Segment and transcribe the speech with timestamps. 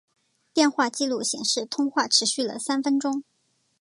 [0.51, 3.23] 电话记录显示通话持续了三分钟。